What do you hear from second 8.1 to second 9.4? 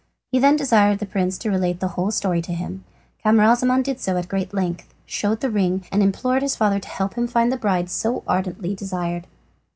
ardently desired.